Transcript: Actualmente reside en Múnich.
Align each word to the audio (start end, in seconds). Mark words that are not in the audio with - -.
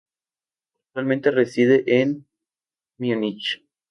Actualmente 0.87 1.29
reside 1.29 1.83
en 2.01 2.25
Múnich. 2.97 3.63